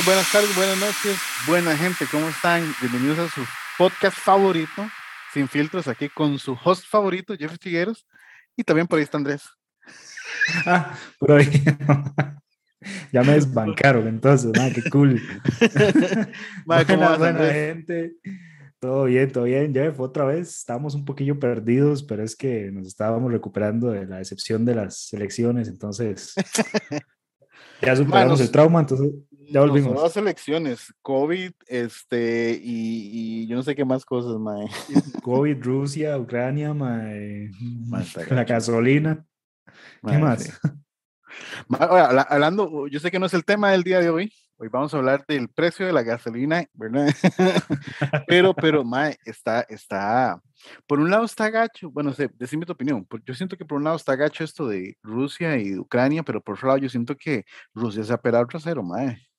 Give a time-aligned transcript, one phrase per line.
[0.00, 2.62] días, buenas tardes, buenas noches, buena gente, ¿cómo están?
[2.80, 3.42] Bienvenidos a su
[3.76, 4.88] podcast favorito,
[5.32, 8.06] Sin Filtros, aquí con su host favorito, Jeffrey Figueros,
[8.56, 9.42] y también por ahí está Andrés.
[10.66, 11.50] Ah, por ahí.
[13.12, 15.20] ya me desbancaron, entonces, nada, qué cool.
[16.64, 18.12] buena, buena gente.
[18.78, 19.98] Todo bien, todo bien, Jeff.
[20.00, 24.64] Otra vez estábamos un poquillo perdidos, pero es que nos estábamos recuperando de la decepción
[24.64, 26.34] de las elecciones, entonces
[27.82, 29.10] ya superamos el trauma, entonces
[29.50, 29.94] ya volvimos.
[29.94, 34.66] Dos elecciones, COVID, este, y, yo no sé qué más cosas, mae.
[35.22, 37.50] COVID, Rusia, Ucrania, mae,
[38.30, 39.24] la gasolina.
[40.06, 40.60] ¿Qué más?
[41.68, 44.98] hablando, yo sé que no es el tema del día de hoy, Hoy vamos a
[44.98, 47.08] hablar del precio de la gasolina, ¿verdad?
[48.28, 50.38] pero, pero, mae, está, está,
[50.86, 53.84] por un lado está gacho, bueno, sé, decime tu opinión, yo siento que por un
[53.84, 57.46] lado está gacho esto de Rusia y Ucrania, pero por otro lado yo siento que
[57.72, 59.29] Rusia se ha pelado trasero, mae.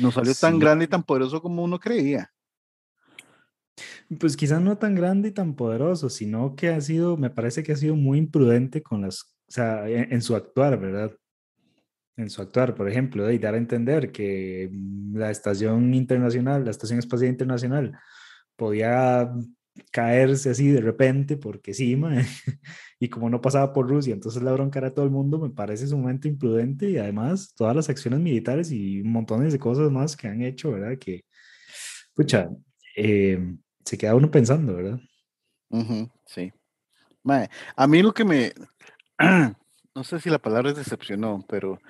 [0.00, 2.30] No salió tan grande y tan poderoso como uno creía.
[4.18, 7.72] Pues quizás no tan grande y tan poderoso, sino que ha sido, me parece que
[7.72, 11.12] ha sido muy imprudente con las, o sea, en su actuar, ¿verdad?
[12.20, 16.70] en su actuar, por ejemplo, y dar a entender que mm, la estación internacional, la
[16.70, 17.98] estación espacial internacional,
[18.56, 19.32] podía
[19.90, 21.96] caerse así de repente porque sí,
[23.00, 25.86] y como no pasaba por Rusia, entonces la bronca era todo el mundo, me parece
[25.86, 30.42] sumamente imprudente y además todas las acciones militares y montones de cosas más que han
[30.42, 30.98] hecho, ¿verdad?
[30.98, 31.24] Que,
[32.14, 32.50] pucha,
[32.96, 33.54] eh,
[33.84, 35.00] se queda uno pensando, ¿verdad?
[36.26, 36.52] sí.
[37.76, 38.52] a mí lo que me,
[39.94, 41.80] no sé si la palabra es decepcionó, pero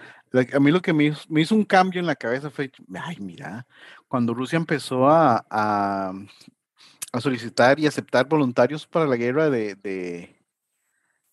[0.52, 3.66] a mí lo que me hizo, un cambio en la cabeza fue, ay, mira,
[4.08, 6.12] cuando Rusia empezó a, a,
[7.18, 10.36] solicitar y aceptar voluntarios para la guerra de, de,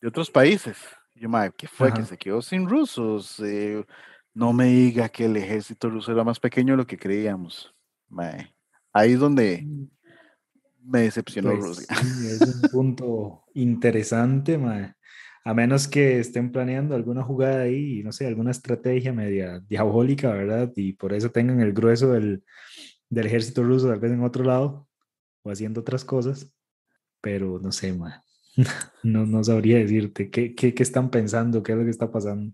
[0.07, 0.77] otros países.
[1.13, 1.93] Yo, madre, ¿qué fue?
[1.93, 3.39] Que se quedó sin rusos.
[3.41, 3.85] Eh,
[4.33, 7.73] no me diga que el ejército ruso era más pequeño de lo que creíamos.
[8.93, 9.87] ahí es donde mm.
[10.83, 11.87] me decepcionó pues Rusia.
[11.91, 14.97] es un punto interesante, madre
[15.47, 20.73] a menos que estén planeando alguna jugada ahí, no sé, alguna estrategia media diabólica, ¿verdad?
[20.75, 22.43] Y por eso tengan el grueso del,
[23.09, 24.86] del ejército ruso tal vez en otro lado
[25.47, 26.51] o haciendo otras cosas,
[27.21, 28.23] pero no sé, ma.
[29.03, 32.53] no, no sabría decirte qué, qué, qué, están pensando, qué es lo que está pasando.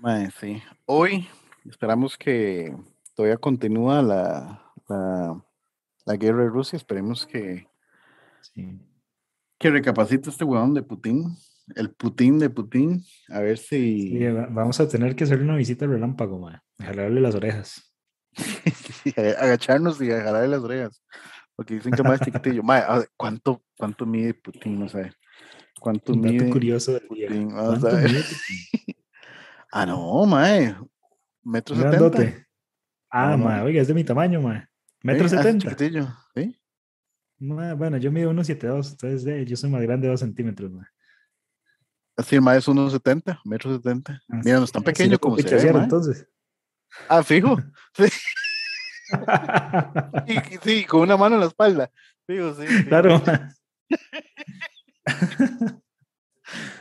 [0.00, 1.26] Ma, sí, hoy
[1.64, 2.76] esperamos que
[3.14, 5.44] todavía continúa la, la,
[6.06, 7.66] la guerra de Rusia, esperemos que,
[8.54, 8.78] sí.
[9.58, 11.36] que recapacite este huevón de Putin
[11.76, 14.18] el Putin de Putin, a ver si...
[14.50, 17.94] vamos a tener que hacerle una visita al relámpago, ma, jalarle las orejas.
[19.38, 21.02] agacharnos y jalarle las orejas,
[21.58, 22.62] porque dicen que más chiquitillo.
[22.62, 24.78] Ma, ¿cuánto, ¿Cuánto mide Putin?
[24.78, 25.10] No sé.
[25.80, 27.48] ¿Cuánto Un mide curioso de Putin?
[27.48, 28.24] Vamos a ver.
[29.72, 30.76] ah, no, mae.
[31.42, 32.46] Metro setenta.
[33.10, 34.68] Ah, no, oiga, es de mi tamaño, mae.
[35.02, 35.76] Metro ah, setenta.
[35.76, 36.56] ¿sí?
[37.40, 40.86] bueno, yo mido 1,72, entonces eh, yo soy más grande de 2 centímetros, mae.
[42.16, 44.12] Así el mae es 1,70, metro 70.
[44.12, 46.24] Ah, Mira, no es tan pequeño como se ve, entonces.
[47.08, 47.56] Ah, fijo.
[47.96, 48.04] Sí.
[50.62, 51.90] Sí, con una mano en la espalda.
[52.26, 52.66] Fijo, sí.
[52.84, 53.22] Claro.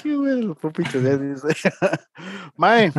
[0.01, 0.99] Qué bueno, popito.
[2.55, 2.91] Mae,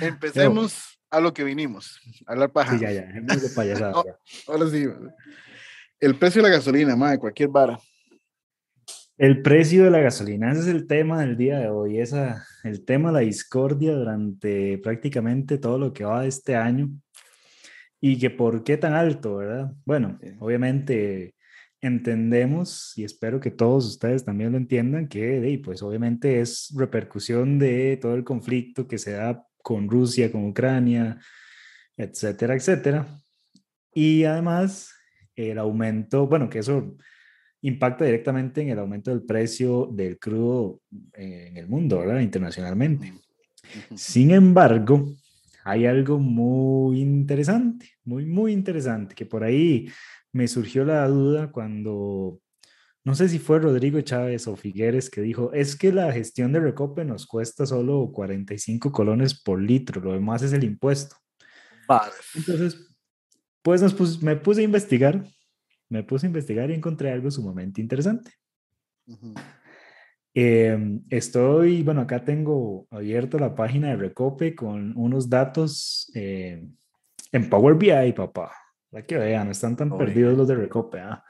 [0.00, 2.78] empecemos a lo que vinimos, a hablar paja.
[2.78, 4.02] Sí, ya, ya, de payasada.
[4.46, 4.86] ahora sí.
[5.98, 7.78] El precio de la gasolina, mae, cualquier vara.
[9.18, 12.86] El precio de la gasolina, ese es el tema del día de hoy, esa, el
[12.86, 16.88] tema de la discordia durante prácticamente todo lo que va de este año
[18.00, 19.72] y que por qué tan alto, ¿verdad?
[19.84, 21.34] Bueno, obviamente
[21.82, 27.98] entendemos y espero que todos ustedes también lo entiendan que pues obviamente es repercusión de
[28.00, 31.18] todo el conflicto que se da con Rusia, con Ucrania,
[31.96, 33.06] etcétera, etcétera.
[33.94, 34.92] Y además
[35.34, 36.96] el aumento, bueno, que eso
[37.62, 40.80] impacta directamente en el aumento del precio del crudo
[41.12, 42.20] en el mundo, ¿verdad?
[42.20, 43.12] Internacionalmente.
[43.94, 45.14] Sin embargo,
[45.64, 49.88] hay algo muy interesante, muy, muy interesante, que por ahí
[50.32, 52.40] me surgió la duda cuando,
[53.04, 56.60] no sé si fue Rodrigo Chávez o Figueres que dijo, es que la gestión de
[56.60, 61.16] Recope nos cuesta solo 45 colones por litro, lo demás es el impuesto.
[61.88, 62.12] Vale.
[62.34, 62.94] Entonces,
[63.62, 65.24] pues me puse a investigar
[65.90, 68.30] me puse a investigar y encontré algo sumamente interesante.
[70.32, 76.64] Em, estoy, bueno, acá tengo abierto la página de Recope con unos datos eh,
[77.32, 78.52] en Power BI, papá.
[78.90, 81.00] Para que vean, están tan perdidos los de Recope.
[81.00, 81.24] ¿ah?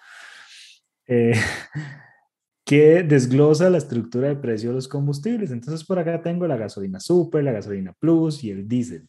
[1.07, 1.33] Eh,
[2.65, 5.51] que desglosa la estructura de precio de los combustibles.
[5.51, 9.09] Entonces, por acá tengo la gasolina super, la gasolina plus y el diésel.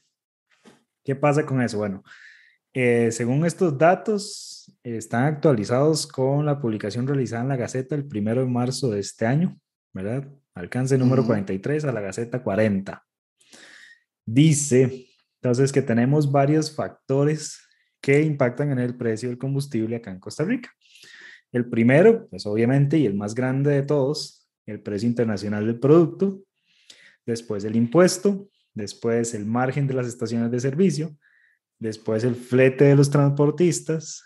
[1.04, 1.78] ¿Qué pasa con eso?
[1.78, 2.04] Bueno,
[2.74, 8.42] eh, según estos datos, están actualizados con la publicación realizada en la Gaceta el primero
[8.42, 9.60] de marzo de este año,
[9.94, 10.28] ¿verdad?
[10.54, 13.06] Alcance número 43 a la Gaceta 40.
[14.26, 15.08] Dice,
[15.42, 17.60] entonces, que tenemos varios factores
[18.02, 20.72] que impactan en el precio del combustible acá en Costa Rica.
[21.52, 26.44] El primero, pues obviamente, y el más grande de todos, el precio internacional del producto,
[27.26, 31.18] después el impuesto, después el margen de las estaciones de servicio,
[31.80, 34.24] después el flete de los transportistas,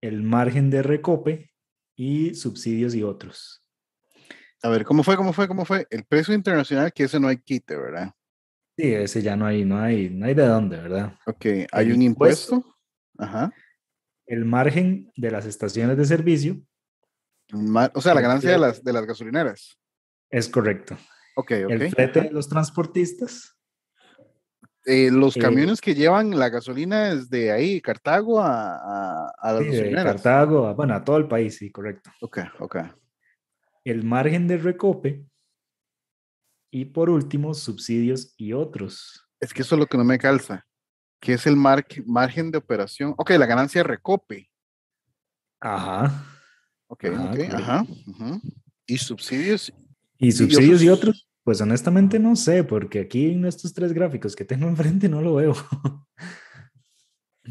[0.00, 1.50] el margen de recope
[1.96, 3.65] y subsidios y otros.
[4.62, 5.16] A ver, ¿cómo fue?
[5.16, 5.48] ¿Cómo fue?
[5.48, 5.86] ¿Cómo fue?
[5.90, 8.12] El precio internacional, que ese no hay quite, ¿verdad?
[8.76, 11.14] Sí, ese ya no hay, no hay, no hay de dónde, ¿verdad?
[11.26, 12.62] Ok, hay un impuesto.
[13.18, 13.52] Ajá.
[14.26, 16.60] El margen de las estaciones de servicio.
[17.94, 19.78] o sea, la ganancia de las, de las gasolineras.
[20.30, 20.96] Es correcto.
[21.36, 21.70] Ok, ok.
[21.70, 23.56] El flete de los transportistas.
[24.84, 29.64] Eh, los eh, camiones que llevan la gasolina desde ahí, Cartago a, a, a las
[29.64, 32.10] sí, Cartago, bueno, a todo el país, sí, correcto.
[32.20, 32.76] Ok, ok.
[33.86, 35.24] El margen de recope.
[36.72, 39.28] Y por último, subsidios y otros.
[39.38, 40.66] Es que eso es lo que no me calza.
[41.20, 43.14] ¿Qué es el margen de operación?
[43.16, 44.50] Ok, la ganancia de recope.
[45.60, 46.26] Ajá.
[46.88, 47.86] Ok, ok, ajá.
[48.86, 49.72] ¿Y subsidios?
[50.18, 51.28] ¿Y subsidios y otros?
[51.44, 55.36] Pues honestamente no sé, porque aquí en estos tres gráficos que tengo enfrente no lo
[55.36, 55.54] veo.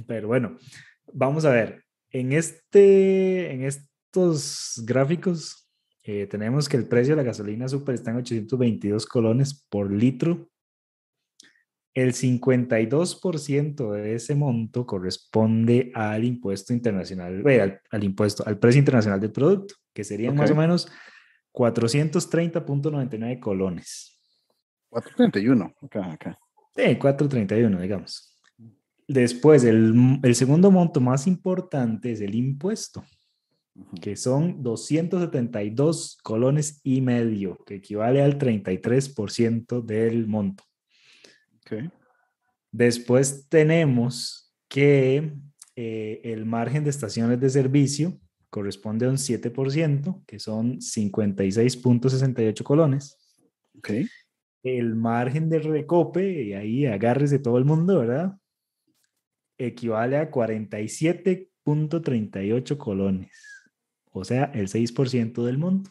[0.06, 0.58] Pero bueno,
[1.14, 1.86] vamos a ver.
[2.10, 5.65] En, este, en estos gráficos
[6.08, 10.52] eh, tenemos que el precio de la gasolina super está en 822 colones por litro.
[11.96, 17.44] El 52% de ese monto corresponde al impuesto internacional,
[17.90, 20.92] al, impuesto, al precio internacional del producto, que serían más o menos
[21.54, 24.22] 430.99 colones.
[24.90, 26.38] 431, acá, acá.
[26.76, 28.38] Sí, 431, digamos.
[29.08, 33.04] Después, el, el, segundo monto más importante es el impuesto,
[34.02, 40.64] que son 272 colones y medio, que equivale al 33% del monto.
[41.62, 41.90] Okay.
[42.72, 45.34] Después tenemos que
[45.76, 48.20] eh, el margen de estaciones de servicio,
[48.50, 53.18] corresponde a un 7%, que son 56.68 colones.
[53.78, 54.08] Okay.
[54.64, 58.38] El margen de recope, y ahí agarres de todo el mundo, ¿verdad?
[59.58, 63.55] Equivale a 47.38 colones,
[64.20, 65.90] o sea, el 6% del monto.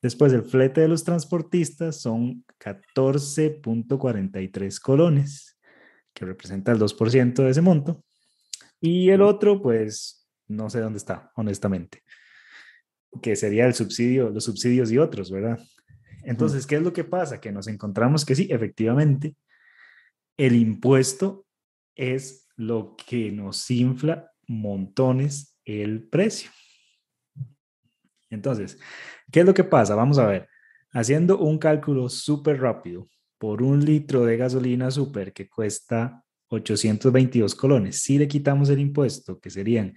[0.00, 5.58] Después, el flete de los transportistas son 14.43 colones,
[6.14, 8.02] que representa el 2% de ese monto.
[8.80, 12.04] Y el otro, pues, no sé dónde está, honestamente.
[13.20, 15.58] Que sería el subsidio, los subsidios y otros, ¿verdad?
[16.22, 17.40] Entonces, ¿qué es lo que pasa?
[17.40, 19.34] Que nos encontramos que sí, efectivamente,
[20.36, 21.46] el impuesto
[21.96, 26.50] es lo que nos infla montones el precio.
[28.30, 28.78] Entonces,
[29.30, 29.94] ¿qué es lo que pasa?
[29.94, 30.48] Vamos a ver,
[30.92, 33.08] haciendo un cálculo súper rápido,
[33.38, 39.38] por un litro de gasolina súper que cuesta 822 colones, si le quitamos el impuesto,
[39.38, 39.94] que serían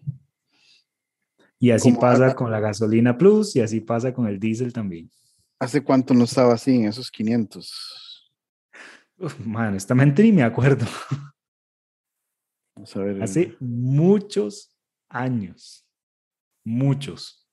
[1.61, 5.11] Y así pasa con la gasolina plus y así pasa con el diésel también.
[5.59, 8.31] ¿Hace cuánto no estaba así en esos 500?
[9.19, 10.87] Uf, man, honestamente ni me acuerdo.
[12.75, 13.21] Vamos a ver.
[13.21, 14.75] Hace muchos
[15.07, 15.85] años.
[16.65, 17.47] Muchos.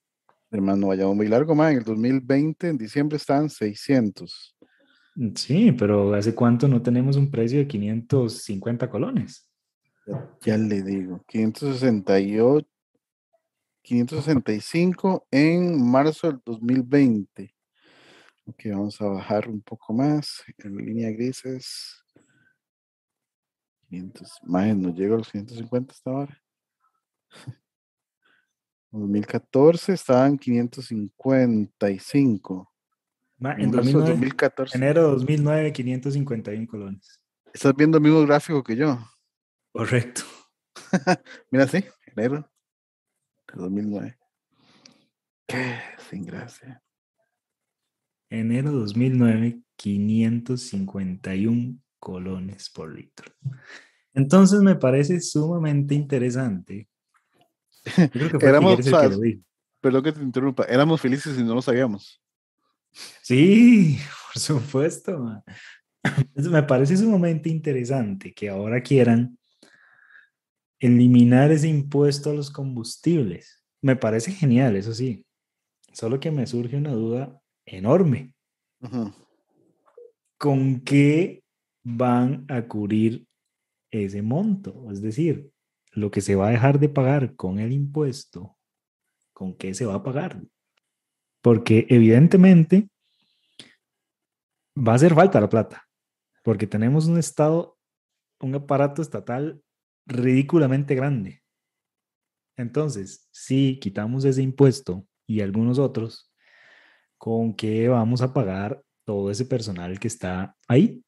[0.51, 1.73] Hermano, vayamos muy largo, man.
[1.73, 4.57] En el 2020, en diciembre, estaban 600.
[5.35, 9.51] Sí, pero ¿hace cuánto no tenemos un precio de 550 colones?
[10.41, 12.67] Ya, le digo, 568,
[13.89, 17.55] 565 en marzo del 2020.
[18.45, 22.05] Ok, vamos a bajar un poco más en línea grises.
[23.89, 26.39] 500, más no llego a los 550 hasta ahora.
[28.91, 32.71] 2014 estaban 555.
[33.41, 34.77] en, 2014.
[34.77, 37.23] Enero de 2009, 551 colones.
[37.55, 38.99] Estás viendo el mismo gráfico que yo.
[39.73, 40.25] Correcto.
[41.51, 41.83] Mira, sí,
[42.15, 42.47] enero
[43.53, 44.19] de 2009.
[45.47, 45.79] Qué
[46.11, 46.83] sin gracia.
[48.31, 53.33] Enero 2009, 551 colones por litro.
[54.13, 56.89] Entonces me parece sumamente interesante
[58.41, 58.81] éramos,
[59.81, 62.23] perdón que te interrumpa, éramos felices y no lo sabíamos.
[63.23, 65.43] Sí, por supuesto.
[66.35, 69.38] Me parece sumamente interesante que ahora quieran
[70.81, 73.65] eliminar ese impuesto a los combustibles.
[73.81, 75.25] Me parece genial, eso sí.
[75.93, 78.33] Solo que me surge una duda enorme.
[80.39, 81.43] ¿Con qué
[81.83, 83.27] van a cubrir
[83.91, 84.91] ese monto?
[84.91, 85.51] Es decir,
[85.93, 88.57] lo que se va a dejar de pagar con el impuesto,
[89.33, 90.41] ¿con qué se va a pagar?
[91.43, 92.89] Porque evidentemente
[94.77, 95.89] va a hacer falta la plata,
[96.45, 97.77] porque tenemos un estado,
[98.41, 99.61] un aparato estatal
[100.09, 101.43] ridículamente grande.
[102.57, 106.33] Entonces, si quitamos ese impuesto y algunos otros,
[107.17, 111.05] ¿con qué vamos a pagar todo ese personal que está ahí?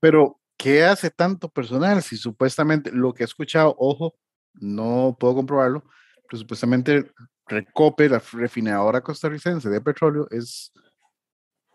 [0.00, 4.18] Pero, ¿qué hace tanto personal si supuestamente lo que he escuchado, ojo,
[4.52, 5.84] no puedo comprobarlo,
[6.28, 7.10] pero supuestamente
[7.48, 10.70] Recope, la refinadora costarricense de petróleo, es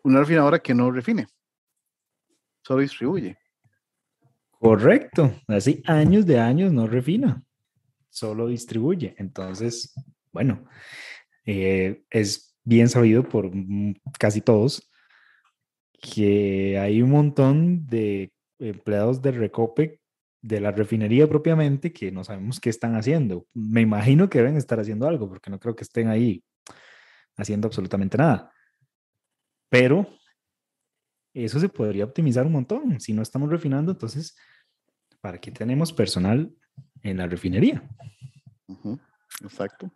[0.04, 1.28] una refinadora que no refine,
[2.62, 3.38] solo distribuye.
[4.64, 7.44] Correcto, así años de años no refina,
[8.10, 9.14] solo distribuye.
[9.18, 9.94] Entonces,
[10.32, 10.64] bueno,
[11.46, 13.52] eh, es bien sabido por
[14.18, 14.90] casi todos
[16.00, 20.00] que hay un montón de empleados de Recope
[20.42, 23.46] de la refinería propiamente que no sabemos qué están haciendo.
[23.54, 26.42] Me imagino que deben estar haciendo algo, porque no creo que estén ahí
[27.36, 28.50] haciendo absolutamente nada.
[29.68, 30.08] Pero
[31.34, 33.00] eso se podría optimizar un montón.
[33.00, 34.36] Si no estamos refinando, entonces,
[35.22, 36.54] ¿para qué tenemos personal
[37.02, 37.84] en la refinería?
[39.42, 39.92] Exacto.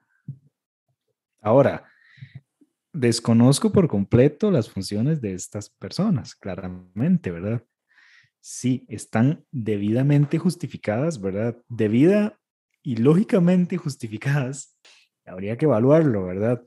[1.42, 1.86] Ahora,
[2.92, 7.64] desconozco por completo las funciones de estas personas, claramente, ¿verdad?
[8.48, 11.58] sí están debidamente justificadas, ¿verdad?
[11.68, 12.40] Debida
[12.82, 14.78] y lógicamente justificadas,
[15.26, 16.64] habría que evaluarlo, ¿verdad?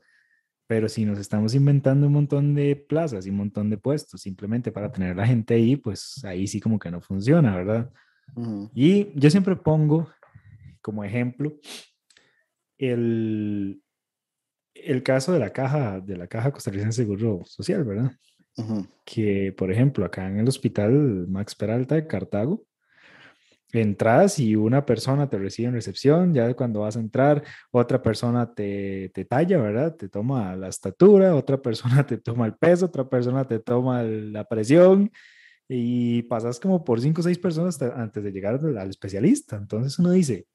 [0.71, 4.71] Pero si nos estamos inventando un montón de plazas y un montón de puestos simplemente
[4.71, 7.91] para tener a la gente ahí, pues ahí sí como que no funciona, ¿verdad?
[8.73, 10.07] Y yo siempre pongo
[10.81, 11.59] como ejemplo
[12.77, 13.83] el,
[14.73, 18.13] el caso de la caja, de la caja costarricense de seguro social, ¿verdad?
[19.03, 22.63] Que, por ejemplo, acá en el hospital Max Peralta de Cartago,
[23.79, 28.53] entras y una persona te recibe en recepción, ya cuando vas a entrar, otra persona
[28.53, 29.95] te, te talla, ¿verdad?
[29.95, 34.43] Te toma la estatura, otra persona te toma el peso, otra persona te toma la
[34.43, 35.09] presión
[35.69, 39.55] y pasas como por cinco o seis personas antes de llegar al especialista.
[39.55, 40.47] Entonces uno dice,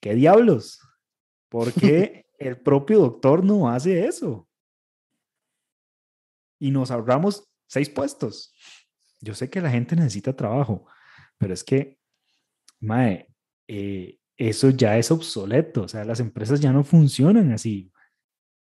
[0.00, 0.80] ¿qué diablos?
[1.48, 4.46] ¿Por qué el propio doctor no hace eso?
[6.60, 8.54] y nos ahorramos seis puestos.
[9.20, 10.86] Yo sé que la gente necesita trabajo,
[11.38, 11.98] pero es que,
[12.80, 13.28] mae,
[13.68, 17.92] eh, eso ya es obsoleto, o sea, las empresas ya no funcionan así.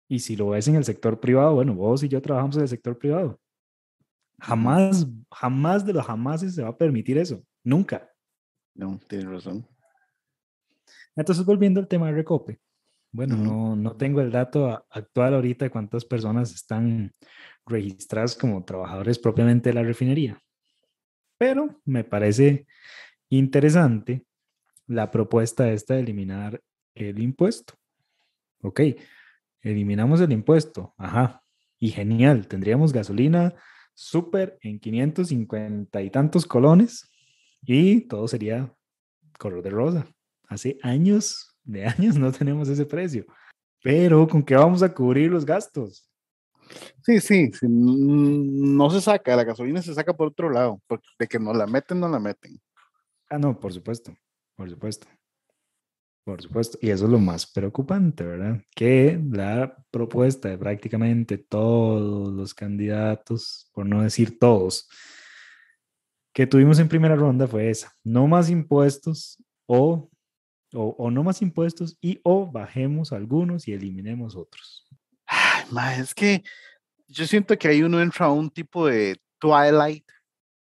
[0.10, 2.68] Y si lo ves en el sector privado, bueno, vos y yo trabajamos en el
[2.68, 3.40] sector privado.
[4.40, 7.44] Jamás, jamás de los jamás se va a permitir eso.
[7.64, 8.12] Nunca.
[8.74, 9.68] No, tienes razón.
[11.16, 12.60] Entonces, volviendo al tema de Recope.
[13.14, 17.14] Bueno, no, no tengo el dato actual ahorita de cuántas personas están
[17.66, 20.42] registradas como trabajadores propiamente de la refinería.
[21.38, 22.66] Pero me parece
[23.38, 24.26] interesante
[24.88, 26.62] la propuesta esta de eliminar
[26.96, 27.74] el impuesto.
[28.62, 28.82] Ok,
[29.62, 30.94] eliminamos el impuesto.
[30.98, 31.44] Ajá.
[31.80, 33.56] Y genial, tendríamos gasolina
[33.94, 37.10] súper en 550 y tantos colones
[37.64, 38.74] y todo sería
[39.40, 40.08] color de rosa.
[40.48, 43.26] Hace años de años no tenemos ese precio.
[43.84, 46.08] Pero ¿con qué vamos a cubrir los gastos?
[47.04, 50.82] Sí, sí, no se saca, la gasolina se saca por otro lado,
[51.20, 52.62] de que no la meten, no la meten.
[53.32, 54.16] Ah, no, por supuesto,
[54.56, 55.08] por supuesto.
[56.24, 58.62] Por supuesto, y eso es lo más preocupante, ¿verdad?
[58.76, 64.88] Que la propuesta de prácticamente todos los candidatos, por no decir todos,
[66.32, 70.12] que tuvimos en primera ronda fue esa, no más impuestos o
[70.74, 74.88] o, no más impuestos y o bajemos algunos y eliminemos otros.
[75.26, 76.44] Ay, es que
[77.08, 80.06] yo siento que ahí uno entra a un tipo de twilight,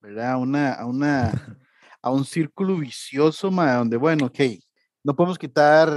[0.02, 0.40] ¿verdad?
[0.40, 1.32] Una, a, una,
[2.06, 4.40] a un círculo vicioso, donde, bueno, ok,
[5.04, 5.90] no podemos quitar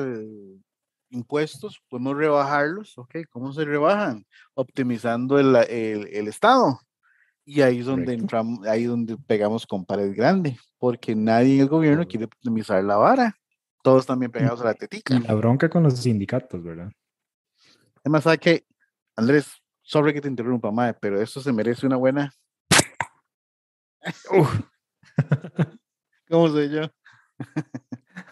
[1.10, 4.24] impuestos, podemos rebajarlos, ok, ¿cómo se rebajan?
[4.54, 6.80] Optimizando el, el, Estado.
[7.44, 11.60] Y ahí es donde entramos, ahí es donde pegamos con pared grande, porque nadie en
[11.60, 13.36] el gobierno quiere optimizar la vara
[13.82, 15.18] todos también pegados a la tetica.
[15.18, 16.90] la bronca con los sindicatos, ¿verdad?
[18.02, 18.64] Además, ¿sabe que
[19.14, 19.50] Andrés,
[19.82, 22.32] sobre que te interrumpa, mae, pero esto se merece una buena.
[26.28, 26.82] ¿Cómo soy yo?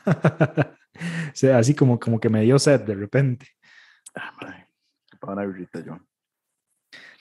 [0.07, 3.49] o sea, así como, como que me dio sed de repente.
[4.15, 4.69] Ah, madre.
[5.21, 5.99] Para ahorita yo.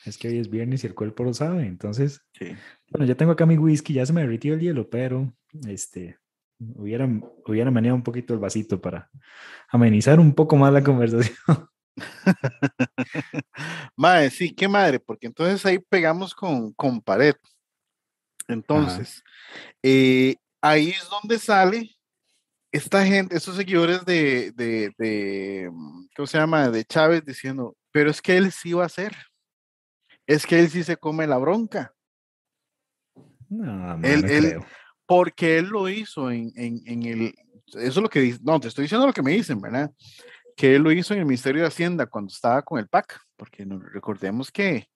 [0.06, 2.22] Es que hoy es viernes y el cuerpo lo sabe, entonces.
[2.34, 2.56] Sí.
[2.90, 5.34] Bueno, ya tengo acá mi whisky, ya se me derritió el hielo, pero
[5.68, 6.20] este,
[6.60, 9.10] hubieran, hubieran venido un poquito el vasito para
[9.70, 11.36] amenizar un poco más la conversación.
[13.96, 17.36] madre, sí, qué madre, porque entonces ahí pegamos con, con pared.
[18.48, 19.24] Entonces,
[19.82, 21.92] eh, ahí es donde sale
[22.72, 26.70] esta gente, estos seguidores de, de, de, mm, ¿cómo se llama?
[26.70, 29.16] De Chávez diciendo, pero es que él sí va a hacer.
[30.28, 31.94] Es que él sí se come la bronca.
[33.48, 34.60] No, él, él,
[35.06, 37.36] porque él lo hizo en, en, en, el,
[37.68, 39.92] eso es lo que dice, no, te estoy diciendo lo que me dicen, ¿verdad?
[40.58, 43.66] Que él lo hizo en el Ministerio de Hacienda cuando estaba con el PAC, porque
[43.66, 44.90] no, recordemos que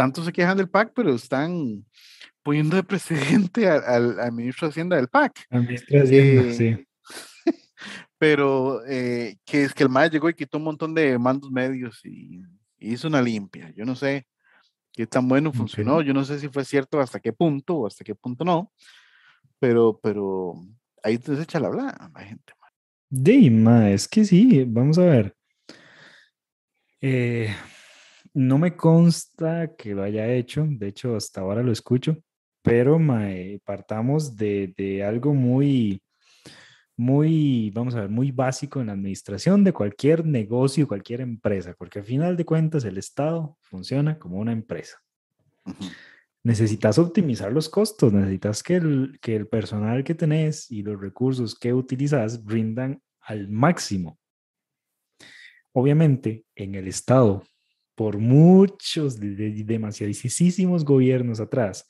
[0.00, 1.84] tanto se quejan del PAC, pero están
[2.42, 5.44] poniendo de presidente al, al, ministro de Hacienda del PAC.
[5.50, 6.86] Al ministro de Hacienda, eh, sí.
[8.16, 12.00] pero eh, que es que el MAE llegó y quitó un montón de mandos medios
[12.02, 12.40] y,
[12.78, 13.74] y hizo una limpia.
[13.76, 14.26] Yo no sé
[14.90, 16.06] qué tan bueno funcionó, okay.
[16.06, 18.72] yo no sé si fue cierto hasta qué punto o hasta qué punto no,
[19.58, 20.54] pero, pero
[21.02, 22.54] ahí te echa la habla la gente.
[23.10, 25.36] Dima, es que sí, vamos a ver.
[27.02, 27.54] Eh,
[28.34, 32.16] no me consta que lo haya hecho, de hecho hasta ahora lo escucho,
[32.62, 36.02] pero mae, partamos de, de, algo muy,
[36.96, 42.00] muy, vamos a ver, muy básico en la administración de cualquier negocio, cualquier empresa, porque
[42.00, 44.98] al final de cuentas el Estado funciona como una empresa.
[45.64, 45.92] Uh -huh
[46.42, 51.54] necesitas optimizar los costos, necesitas que el, que el personal que tenés y los recursos
[51.54, 54.18] que utilizas brindan al máximo.
[55.72, 57.44] Obviamente, en el Estado,
[58.00, 61.86] por muchos, de, demasiadísimos gobiernos atrás,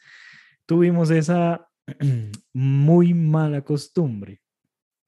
[0.66, 1.68] tuvimos esa
[2.52, 4.40] muy mala costumbre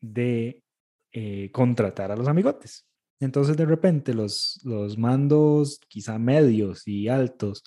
[0.00, 0.62] de
[1.10, 2.86] eh, contratar a los amigotes.
[3.18, 7.64] Entonces, de repente, los, los mandos quizá medios y altos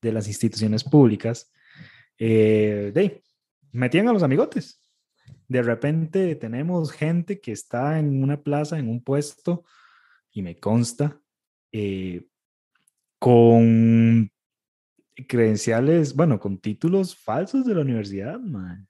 [0.00, 1.52] de las instituciones públicas,
[2.18, 3.22] eh, de,
[3.70, 4.82] metían a los amigotes.
[5.46, 9.64] De repente tenemos gente que está en una plaza, en un puesto,
[10.32, 11.20] y me consta,
[11.70, 12.26] eh,
[13.22, 14.32] con
[15.28, 18.88] credenciales, bueno, con títulos falsos de la universidad, man.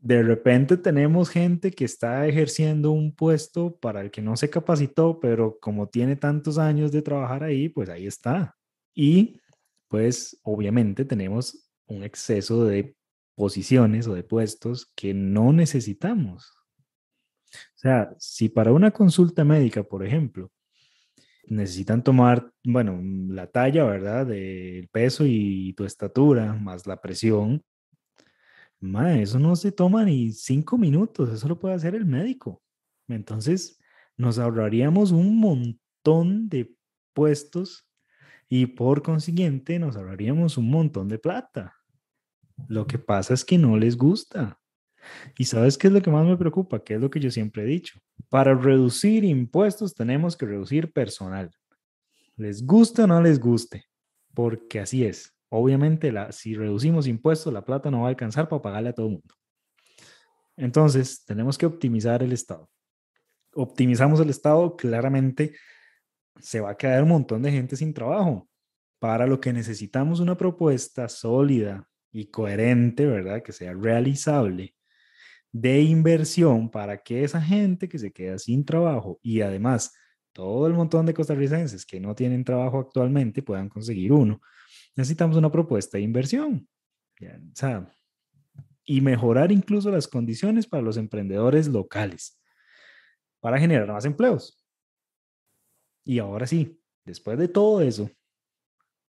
[0.00, 5.20] De repente tenemos gente que está ejerciendo un puesto para el que no se capacitó,
[5.20, 8.56] pero como tiene tantos años de trabajar ahí, pues ahí está.
[8.96, 9.40] Y
[9.86, 12.96] pues obviamente tenemos un exceso de
[13.36, 16.52] posiciones o de puestos que no necesitamos.
[17.52, 20.50] O sea, si para una consulta médica, por ejemplo,
[21.48, 23.00] necesitan tomar, bueno,
[23.32, 24.26] la talla, ¿verdad?
[24.26, 27.62] Del peso y tu estatura, más la presión,
[28.80, 32.62] ma, eso no se toma ni cinco minutos, eso lo puede hacer el médico.
[33.08, 33.78] Entonces,
[34.16, 36.74] nos ahorraríamos un montón de
[37.12, 37.88] puestos
[38.48, 41.74] y por consiguiente nos ahorraríamos un montón de plata.
[42.68, 44.60] Lo que pasa es que no les gusta.
[45.38, 47.62] Y sabes qué es lo que más me preocupa, ¿Qué es lo que yo siempre
[47.62, 47.98] he dicho.
[48.28, 51.50] Para reducir impuestos tenemos que reducir personal.
[52.36, 53.84] Les guste o no les guste,
[54.34, 55.34] porque así es.
[55.48, 59.06] Obviamente, la, si reducimos impuestos, la plata no va a alcanzar para pagarle a todo
[59.06, 59.34] el mundo.
[60.56, 62.68] Entonces, tenemos que optimizar el Estado.
[63.54, 65.54] Optimizamos el Estado, claramente
[66.40, 68.48] se va a quedar un montón de gente sin trabajo.
[68.98, 73.42] Para lo que necesitamos una propuesta sólida y coherente, ¿verdad?
[73.42, 74.74] Que sea realizable
[75.54, 79.94] de inversión para que esa gente que se queda sin trabajo y además
[80.32, 84.42] todo el montón de costarricenses que no tienen trabajo actualmente puedan conseguir uno.
[84.96, 86.68] Necesitamos una propuesta de inversión.
[87.22, 87.88] O sea,
[88.84, 92.36] y mejorar incluso las condiciones para los emprendedores locales
[93.38, 94.60] para generar más empleos.
[96.02, 98.10] Y ahora sí, después de todo eso,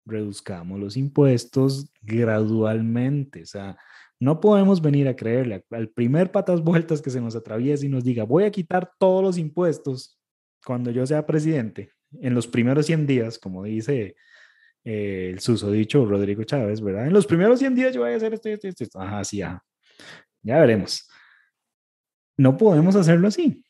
[0.05, 3.41] reduzcamos los impuestos gradualmente.
[3.41, 3.79] O sea,
[4.19, 8.03] no podemos venir a creerle al primer patas vueltas que se nos atraviese y nos
[8.03, 10.19] diga, voy a quitar todos los impuestos
[10.65, 14.15] cuando yo sea presidente, en los primeros 100 días, como dice
[14.83, 17.07] eh, el susodicho Rodrigo Chávez, ¿verdad?
[17.07, 19.01] En los primeros 100 días yo voy a hacer esto, esto, esto, esto.
[19.01, 19.63] Ajá, sí, ajá.
[20.41, 21.07] Ya veremos.
[22.37, 23.63] No podemos hacerlo así.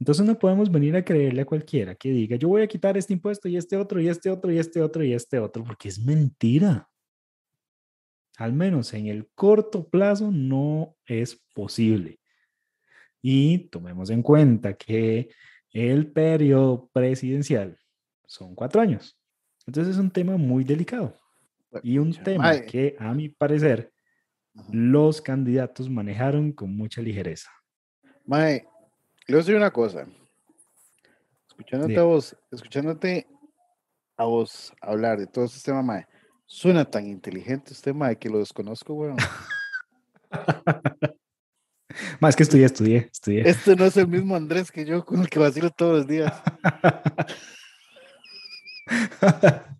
[0.00, 3.12] Entonces no podemos venir a creerle a cualquiera que diga, yo voy a quitar este
[3.12, 5.98] impuesto y este otro y este otro y este otro y este otro, porque es
[5.98, 6.88] mentira.
[8.36, 12.20] Al menos en el corto plazo no es posible.
[13.22, 15.30] Y tomemos en cuenta que
[15.70, 17.78] el periodo presidencial
[18.26, 19.18] son cuatro años.
[19.66, 21.18] Entonces es un tema muy delicado
[21.82, 23.92] y un tema que a mi parecer
[24.70, 27.50] los candidatos manejaron con mucha ligereza.
[28.26, 28.66] Mae,
[29.26, 30.06] le voy a decir una cosa.
[31.48, 33.26] Escuchándote a vos, escuchándote
[34.16, 36.06] a vos hablar de todo este tema, mae,
[36.46, 39.16] suena tan inteligente este mae que lo desconozco, weón.
[42.20, 43.48] Más que estudié, estudié, estudié.
[43.48, 46.32] Este no es el mismo Andrés que yo con el que vacilo todos los días.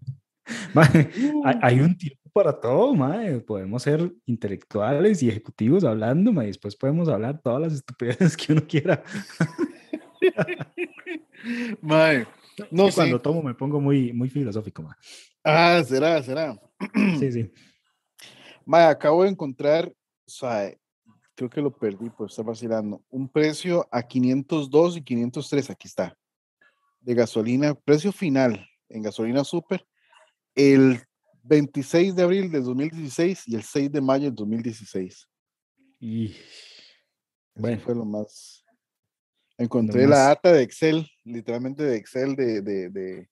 [0.74, 1.10] Mae,
[1.44, 3.40] hay, hay un tiempo para todo, mae.
[3.40, 6.46] Podemos ser intelectuales y ejecutivos hablando, mae.
[6.46, 9.02] y Después podemos hablar todas las estupideces que uno quiera.
[11.80, 12.26] Mae,
[12.70, 13.22] no Y cuando sé.
[13.22, 14.94] tomo me pongo muy, muy filosófico, mae.
[15.42, 16.58] Ah, será, será.
[17.18, 17.52] Sí, sí.
[18.64, 20.72] Mae, acabo de encontrar, o sea,
[21.34, 23.02] creo que lo perdí por estar vacilando.
[23.10, 26.16] Un precio a 502 y 503, aquí está.
[27.00, 29.86] De gasolina, precio final en gasolina super,
[30.54, 31.00] el
[31.42, 35.28] 26 de abril del 2016 y el 6 de mayo del 2016.
[36.00, 36.38] Y Eso
[37.56, 38.63] bueno, fue lo más.
[39.56, 43.28] Encontré la data de Excel, literalmente de Excel de, de, de,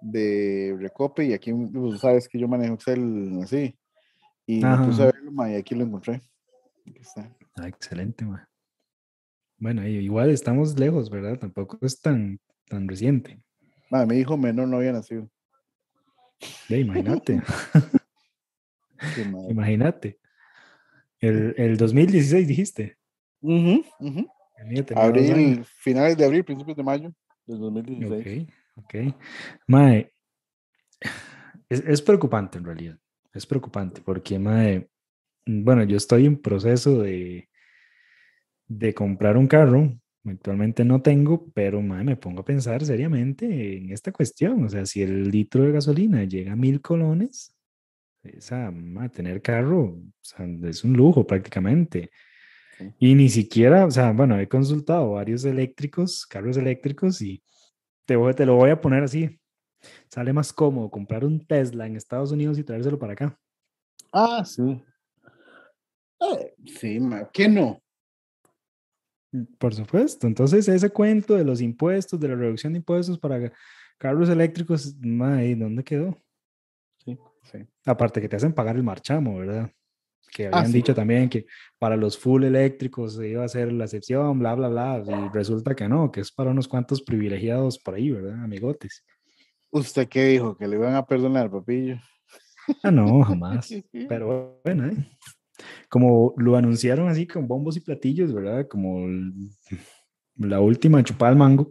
[0.00, 3.76] de Recope, y aquí pues, sabes que yo manejo Excel así.
[4.46, 6.20] Y me puse a verlo, ma, y aquí lo encontré.
[6.86, 7.32] Aquí está.
[7.56, 8.44] ah, excelente, mae.
[9.58, 11.38] Bueno, igual estamos lejos, ¿verdad?
[11.38, 13.40] Tampoco es tan, tan reciente.
[13.90, 15.30] Ma, mi hijo menor no había nacido.
[16.68, 17.42] Imagínate,
[19.48, 20.18] imagínate.
[21.20, 22.96] El, el 2016 dijiste.
[23.42, 24.26] Ujú, ujú.
[24.60, 25.04] El mío tenía.
[25.04, 27.12] Abril, finales de abril, principios de mayo
[27.46, 28.48] del 2016.
[28.76, 29.14] Ok, ok.
[29.66, 30.12] Mae,
[31.68, 32.98] es, es preocupante en realidad.
[33.32, 34.88] Es preocupante porque, mae,
[35.46, 37.48] bueno, yo estoy en proceso de,
[38.68, 39.96] de comprar un carro.
[40.26, 44.64] Actualmente no tengo, pero mae, me pongo a pensar seriamente en esta cuestión.
[44.64, 47.56] O sea, si el litro de gasolina llega a mil colones,
[48.22, 52.10] esa, mae, tener carro o sea, es un lujo prácticamente.
[52.98, 57.42] Y ni siquiera, o sea, bueno, he consultado varios eléctricos, carros eléctricos, y
[58.06, 59.38] te, voy- te lo voy a poner así.
[60.08, 63.38] Sale más cómodo comprar un Tesla en Estados Unidos y traérselo para acá.
[64.12, 64.82] Ah, sí.
[66.20, 67.80] Eh, sí, ma, ¿qué no?
[69.58, 70.26] Por supuesto.
[70.26, 73.52] Entonces, ese cuento de los impuestos, de la reducción de impuestos para
[73.96, 76.18] carros eléctricos, ¿dónde quedó?
[77.04, 77.58] Sí, sí.
[77.86, 79.70] Aparte que te hacen pagar el marchamo, ¿verdad?
[80.32, 80.72] Que Ah, habían sí.
[80.74, 81.46] dicho también que
[81.78, 85.02] para los full eléctricos se iba a hacer la excepción, bla, bla, bla.
[85.06, 89.04] Y resulta que no, que es para unos cuantos privilegiados por ahí, ¿verdad, amigotes?
[89.70, 90.56] ¿Usted qué dijo?
[90.56, 91.96] ¿Que le iban a perdonar, papillo?
[92.82, 93.72] Ah, no, jamás.
[94.08, 94.96] Pero bueno, ¿eh?
[95.88, 98.66] como lo anunciaron así con bombos y platillos, ¿verdad?
[98.68, 99.50] Como el-
[100.36, 101.70] la última chupada al mango.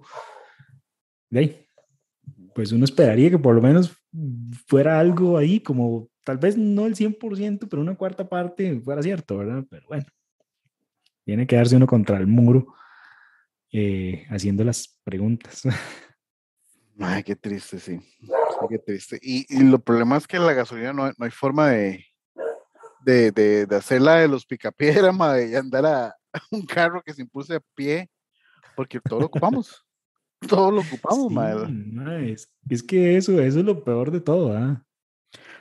[1.30, 1.66] De ahí,
[2.54, 3.96] pues uno esperaría que por lo menos
[4.68, 9.40] fuera algo ahí, como tal vez no el 100%, pero una cuarta parte fuera cierto,
[9.40, 9.64] ¿verdad?
[9.68, 10.06] Pero bueno,
[11.26, 12.68] tiene que darse uno contra el muro
[13.72, 15.64] eh, haciendo las preguntas.
[17.00, 18.00] Ay, qué triste, sí.
[18.70, 19.18] Qué triste.
[19.24, 22.06] Y, y lo problema es que la gasolina no, hay- no hay forma de,
[23.04, 26.16] de, de, de hacerla de los picapiedra, ma, y andar a
[26.52, 28.08] un carro que se impulse a pie,
[28.76, 29.84] porque todo lo ocupamos.
[30.48, 31.56] Todo lo ocupamos, Sí, ma.
[31.68, 34.86] ma, es, es que eso, eso es lo peor de todo, ¿ah?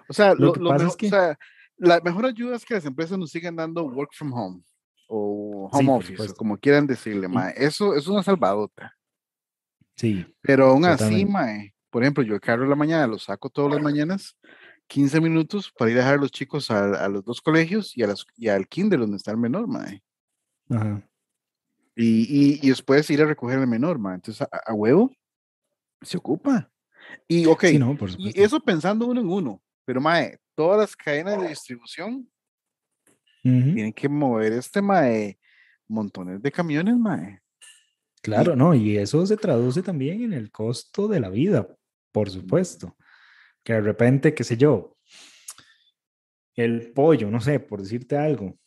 [0.08, 1.38] O sea, Lo lo, que lo pasa es mejor- que- o sea,
[1.76, 4.62] la mejor ayuda es que las empresas nos sigan dando work from home
[5.08, 7.32] o Sí, home por office, o como quieran decirle, Sí.
[7.32, 7.50] ma.
[7.50, 8.94] Eso es una salvadota.
[9.96, 13.72] Sí, Pero aún así, mae, por ejemplo, yo el carro la mañana lo saco todas
[13.74, 14.36] las mañanas,
[14.86, 18.02] 15 minutos para ir a dejar a los chicos a, a los dos colegios y,
[18.02, 20.02] a las, y al kinder donde está el menor, mae.
[20.70, 21.02] ajá.
[21.96, 24.14] Y, y, y después ir a recoger al menor, mae.
[24.14, 25.10] Entonces, a, a huevo,
[26.00, 26.70] se ocupa.
[27.26, 30.94] Y, ok, Sí, no, por y eso pensando uno en uno, pero, mae, todas las
[30.94, 32.30] cadenas de distribución
[33.42, 35.38] Ujú, tienen que mover este, mae,
[35.88, 37.40] montones de camiones, mae.
[38.20, 41.74] Claro, no, y eso se traduce también en el costo de la vida,
[42.12, 42.98] por supuesto.
[43.64, 44.94] Que de repente, qué sé yo,
[46.54, 48.58] el pollo, no sé, por decirte algo,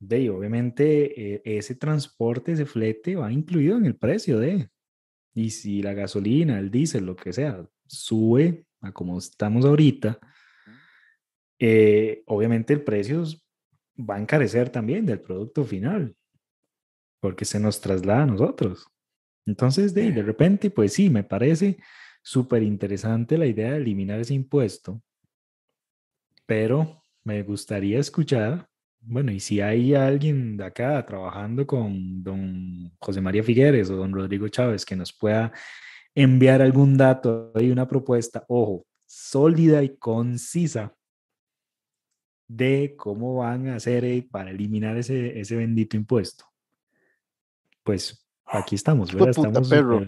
[0.00, 4.70] de ahí, obviamente eh, ese transporte, ese flete va incluido en el precio de.
[5.34, 10.18] Y si la gasolina, el diésel, lo que sea, sube a como estamos ahorita,
[11.58, 13.24] eh, obviamente el precio
[13.98, 16.14] va a encarecer también del producto final,
[17.20, 18.86] porque se nos traslada a nosotros.
[19.46, 21.78] Entonces, de, de repente, pues sí, me parece
[22.22, 25.00] súper interesante la idea de eliminar ese impuesto,
[26.44, 28.68] pero me gustaría escuchar,
[29.00, 34.12] bueno, y si hay alguien de acá trabajando con don José María Figueres o don
[34.12, 35.52] Rodrigo Chávez que nos pueda
[36.16, 40.96] enviar algún dato y una propuesta, ojo, sólida y concisa
[42.48, 46.46] de cómo van a hacer eh, para eliminar ese, ese bendito impuesto.
[47.84, 49.30] Pues aquí estamos, ¿verdad?
[49.30, 50.06] Estamos perro.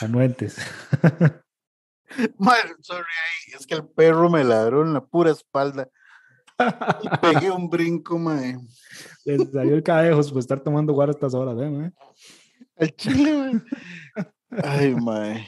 [0.00, 0.56] anuentes.
[2.38, 3.04] Mae, sorry,
[3.54, 5.88] es que el perro me ladró en la pura espalda.
[7.02, 8.58] y pegué un brinco, mae.
[9.24, 11.92] Le salió el cadejo por estar tomando guaro estas horas, ¿eh, mae?
[12.76, 14.30] El chile, mae.
[14.62, 15.46] Ay, mae.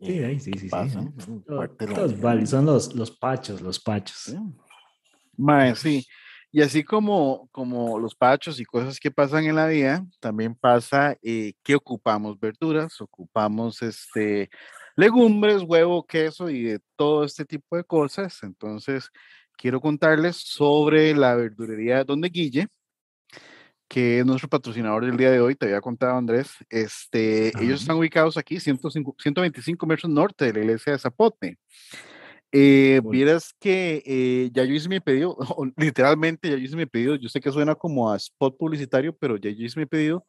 [0.00, 0.68] Sí, ahí, sí, sí, sí.
[0.68, 1.00] Pasa,
[1.46, 2.22] la todos vida.
[2.22, 4.16] vale, son los, los pachos, los pachos.
[4.16, 4.36] Sí.
[5.36, 6.04] Mae, sí.
[6.50, 11.16] Y así como, como los pachos y cosas que pasan en la vida, también pasa
[11.22, 14.50] eh, que ocupamos verduras, ocupamos este,
[14.96, 18.42] legumbres, huevo, queso y de todo este tipo de cosas.
[18.42, 19.10] Entonces,
[19.56, 22.68] quiero contarles sobre la verdurería de Donde Guille,
[23.92, 25.54] que es nuestro patrocinador del día de hoy.
[25.54, 26.56] Te había contado, Andrés.
[26.70, 27.62] Este, Ajá.
[27.62, 31.58] ellos están ubicados aquí, 105 125 metros norte de la iglesia de Zapote.
[32.50, 35.36] Eh, vieras que eh, ya yo hice mi pedido,
[35.76, 37.16] literalmente ya yo hice mi pedido.
[37.16, 40.24] Yo sé que suena como a spot publicitario, pero ya yo hice mi pedido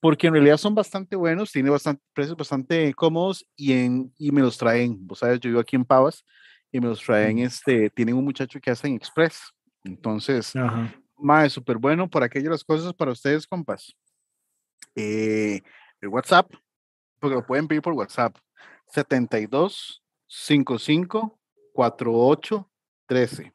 [0.00, 4.40] porque en realidad son bastante buenos, tiene bastante, precios bastante cómodos y, en, y me
[4.40, 4.96] los traen.
[5.06, 6.24] Vos sabes, yo vivo aquí en Pavas
[6.70, 9.52] y me los traen, este, tienen un muchacho que hace en Express.
[9.84, 10.90] Entonces, Ajá.
[11.22, 13.94] Más es súper bueno por aquellas las cosas para ustedes, compas.
[14.94, 15.60] Eh,
[16.00, 16.50] el WhatsApp,
[17.18, 18.36] porque lo pueden pedir por WhatsApp,
[18.88, 21.38] 72 55
[21.72, 22.70] 48
[23.06, 23.54] 13.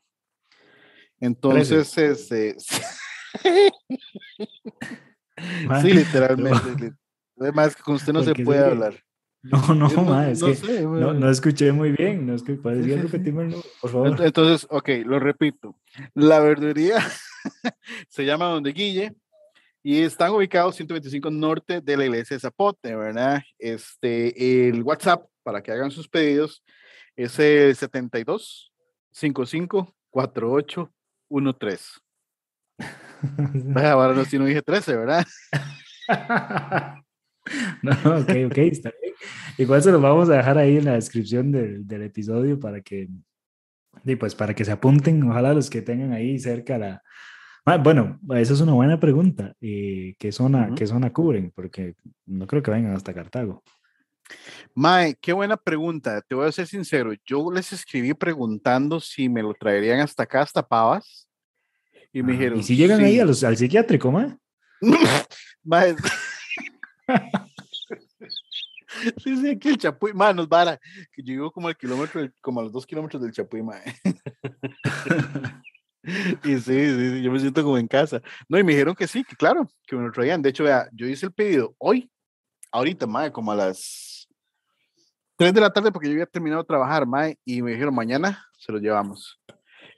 [1.20, 2.56] Entonces, este,
[5.82, 6.76] sí, literalmente.
[6.80, 6.92] li-
[7.40, 9.04] Además, que con usted no se puede hablar.
[9.44, 12.26] No, no, Yo ma, es no que sé, no, no escuché muy bien.
[12.26, 14.22] No es que parecía repetirme el número, por favor.
[14.22, 15.76] Entonces, ok, lo repito.
[16.14, 16.98] La verduría
[18.10, 19.16] se llama Donde Guille
[19.84, 23.42] y están ubicados 125 norte de la iglesia de Zapote, ¿verdad?
[23.58, 26.64] Este, el WhatsApp para que hagan sus pedidos
[27.16, 28.74] es el 72
[29.12, 30.92] 55 48
[31.58, 31.84] 13.
[33.42, 35.26] Vaya, Ahora no, si no dije 13, ¿verdad?
[37.82, 39.14] No, ok, ok, está bien.
[39.58, 43.08] Igual se los vamos a dejar ahí en la descripción del, del episodio para que,
[44.06, 47.02] y pues para que se apunten, ojalá los que tengan ahí cerca la...
[47.66, 49.54] Ah, bueno, esa es una buena pregunta.
[49.60, 50.76] eh, ¿qué, zona, Ujú.
[50.76, 51.52] ¿Qué zona cubren?
[51.54, 53.62] Porque no creo que vengan hasta Cartago.
[54.74, 56.22] Mae, qué buena pregunta.
[56.22, 57.12] Te voy a ser sincero.
[57.26, 61.28] Yo les escribí preguntando si me lo traerían hasta acá, hasta Pavas.
[62.14, 62.60] Y me Ajá, dijeron.
[62.60, 63.20] Y si llegan ahí "Sí".
[63.20, 64.38] a los, al psiquiátrico, ma.
[65.64, 65.96] Mae,
[69.18, 70.80] Sí, sí, aquí el Chapuy, mae, nos vara,
[71.12, 73.84] que yo vivo como al kilómetro, como a los dos kilómetros del Chapuy, mae.
[76.44, 78.22] Y sí, sí, sí, yo me siento como en casa.
[78.48, 80.42] No, y me dijeron que sí, que claro, que me lo traían.
[80.42, 82.10] De hecho, vea, yo hice el pedido hoy,
[82.72, 84.26] ahorita, mae, como a las
[85.36, 88.42] 3 de la tarde, porque yo había terminado de trabajar, mae, y me dijeron, mañana
[88.58, 89.38] se lo llevamos.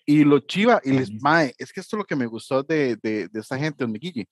[0.03, 2.95] Y lo chiva, y les, mae, es que esto es lo que me gustó de,
[3.03, 4.27] de, de esta gente, donde Guille,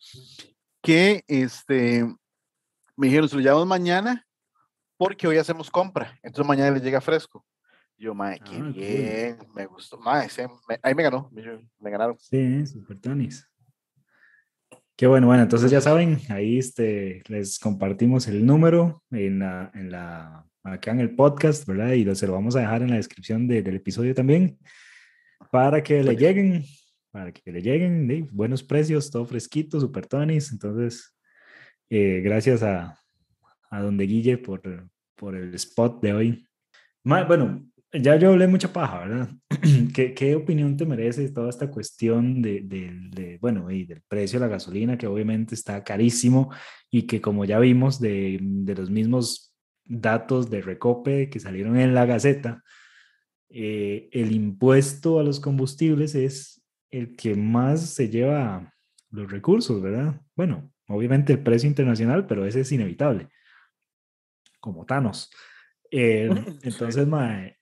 [0.81, 2.07] que este,
[2.97, 4.25] me dijeron, se lo llevamos mañana,
[4.97, 7.45] porque hoy hacemos compra, entonces mañana les llega fresco.
[7.99, 11.43] Yo, mae, qué Ah, bien, me gustó, mae, ese- me- ahí me ganó, me,
[11.79, 12.15] me ganaron.
[12.19, 13.47] Sí, super tonis.
[14.95, 19.91] Qué bueno, bueno, entonces ya saben, ahí este, les compartimos el número en la, en
[19.91, 21.91] la, acá en el podcast, ¿verdad?
[21.93, 24.57] Y lo, se lo vamos a dejar en la descripción de- del episodio también,
[25.51, 26.63] para que le lleguen,
[27.11, 30.51] para que le lleguen, buenos precios, todo fresquito, super tonis.
[30.51, 31.15] Entonces,
[31.89, 32.99] eh, gracias a,
[33.69, 34.61] a Donde Guille por,
[35.15, 36.47] por el spot de hoy.
[37.03, 39.29] Ma- bueno, ya yo hablé mucha paja, ¿verdad?
[39.93, 44.39] ¿Qué, qué opinión te merece toda esta cuestión de, de- de, bueno, y del precio
[44.39, 46.51] de la gasolina, que obviamente está carísimo
[46.91, 49.53] y que como ya vimos de, de los mismos
[49.85, 52.63] datos de Recope que salieron en la Gaceta,
[53.49, 58.73] eh, el impuesto a los combustibles es el que más se lleva
[59.09, 60.21] los recursos, ¿verdad?
[60.35, 63.29] Bueno, obviamente el precio internacional, pero ese es inevitable,
[64.59, 65.31] como Thanos.
[65.89, 66.29] Eh,
[66.63, 67.57] entonces, mae,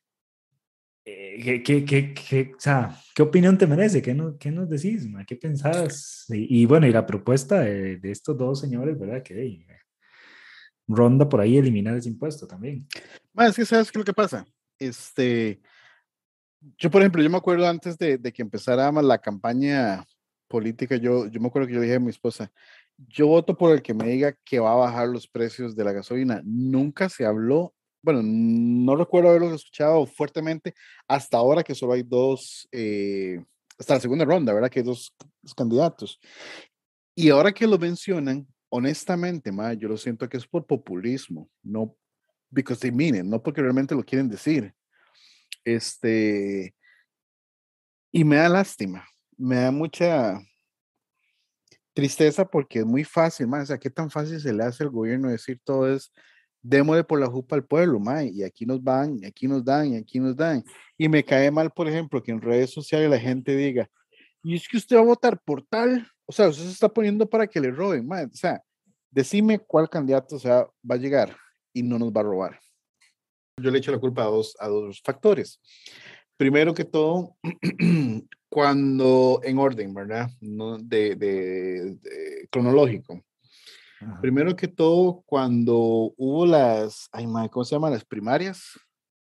[1.05, 4.01] eh, ¿qué, qué, qué, qué- o sea, ¿qué opinión te merece?
[4.01, 5.07] ¿Qué, no, qué nos decís?
[5.07, 5.27] mae?
[5.27, 6.25] ¿Qué pensás?
[6.29, 9.21] Y, y bueno, y la propuesta de, de estos dos señores, ¿verdad?
[9.21, 9.63] Que
[10.87, 12.87] ronda por ahí eliminar ese impuesto también.
[13.33, 14.43] Mae, es que sabes qué es lo que pasa.
[14.79, 15.61] Este,
[16.77, 20.03] yo, por ejemplo, yo me acuerdo antes de, de que empezara la campaña
[20.47, 22.51] política, yo, yo me acuerdo que yo dije a mi esposa,
[22.97, 25.91] yo voto por el que me diga que va a bajar los precios de la
[25.91, 26.41] gasolina.
[26.45, 30.73] Nunca se habló, bueno, no recuerdo haberlo escuchado fuertemente
[31.07, 33.43] hasta ahora que solo hay dos, eh,
[33.77, 34.69] hasta la segunda ronda, ¿verdad?
[34.69, 35.13] Que hay dos,
[35.55, 36.19] candidatos.
[37.15, 41.95] Y ahora que lo mencionan, honestamente, ma, yo lo siento que es por populismo, no
[42.51, 44.73] because they mean it, no porque realmente lo quieren decir.
[45.63, 46.73] Este,
[48.11, 49.05] y me da lástima,
[49.37, 50.39] me da mucha
[51.95, 54.89] tristeza porque es muy fácil, más, o sea, qué tan fácil se le hace al
[54.89, 56.11] gobierno decir todo es
[56.61, 59.93] démosle por la jupa al pueblo, mae, y aquí nos van, y aquí nos dan,
[59.93, 60.63] y aquí nos dan.
[60.97, 63.87] Y me cae mal, por ejemplo, que en redes sociales la gente diga,
[64.43, 67.29] y es que usted va a votar por tal, o sea, usted se está poniendo
[67.29, 68.25] para que le roben, mae.
[68.25, 68.61] o sea,
[69.11, 71.37] decime cuál candidato o sea, va a llegar
[71.71, 72.59] y no nos va a robar.
[73.61, 75.61] Yo le echo la culpa a dos, a dos factores.
[76.37, 77.35] Primero que todo,
[78.49, 80.29] cuando en orden, ¿verdad?
[80.41, 83.21] No, de, de, de cronológico.
[84.21, 85.77] Primero que todo, cuando
[86.17, 87.93] hubo las, ay, ¿cómo se llaman?
[87.93, 88.79] Las primarias.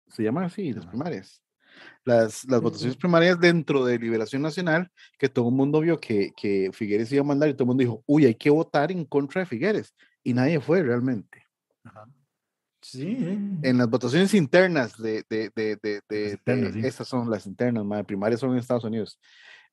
[0.07, 1.41] Se llaman así, las primarias.
[2.03, 6.71] Las, las votaciones primarias dentro de Liberación Nacional, que todo el mundo vio que, que
[6.73, 9.41] Figueres iba a mandar y todo el mundo dijo, uy, hay que votar en contra
[9.41, 9.93] de Figueres.
[10.23, 11.45] Y nadie fue realmente.
[12.81, 13.17] Sí.
[13.61, 18.39] En las votaciones internas de, de, de, de, de, estas son las internas, más primarias
[18.39, 19.19] son en Estados Unidos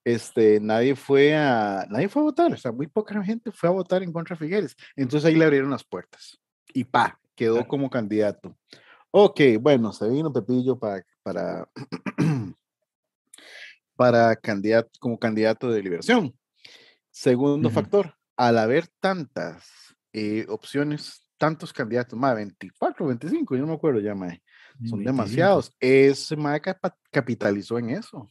[0.05, 3.73] este, nadie fue a, nadie fue a votar, o sea, muy poca gente fue a
[3.73, 4.77] votar en contra de Figueres.
[4.97, 6.39] Entonces ahí le abrieron las puertas
[6.73, 8.57] y pa, quedó como candidato.
[9.11, 11.69] Ok, bueno, se vino Pepillo para, para,
[13.97, 16.35] para candidato, como candidato de liberación.
[17.11, 19.67] Segundo factor, al haber tantas
[20.13, 24.37] eh, opciones, tantos candidatos, más 24, 25, yo no me acuerdo ya, más,
[24.85, 25.73] son demasiados.
[25.81, 26.61] Ese más
[27.11, 28.31] capitalizó en eso.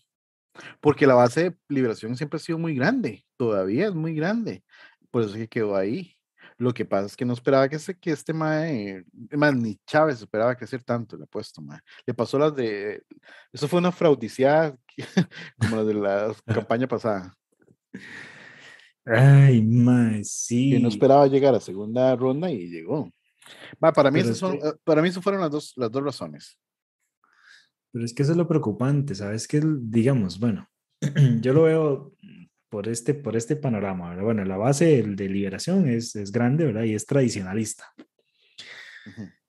[0.79, 4.63] Porque la base de liberación siempre ha sido muy grande, todavía es muy grande.
[5.11, 6.13] Por eso es que quedó ahí.
[6.59, 10.55] Lo que pasa es que no esperaba que, que este mae, más ni Chávez esperaba
[10.55, 11.79] crecer tanto, le ha puesto, mae.
[12.05, 13.03] Le pasó las de,
[13.53, 14.75] eso fue una fraudiciada
[15.59, 17.35] como la de la campaña pasada.
[19.09, 20.71] Ay, mae, sí.
[20.71, 23.09] Que no esperaba llegar a segunda ronda y llegó.
[23.79, 26.57] para, mí son, eh, para mí eso fueron las dos, las dos razones.
[27.91, 29.47] Pero es que eso es lo preocupante, ¿sabes?
[29.47, 30.67] Que, digamos, bueno,
[31.41, 32.13] yo lo veo
[32.69, 34.23] por este, por este panorama, ¿verdad?
[34.23, 36.83] Bueno, la base de, liberación es, es, grande, ¿verdad?
[36.83, 37.93] Y es tradicionalista.